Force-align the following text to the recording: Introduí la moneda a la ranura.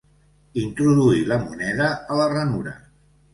Introduí 0.61 1.25
la 1.33 1.37
moneda 1.43 1.91
a 2.09 2.15
la 2.23 2.27
ranura. 2.33 2.73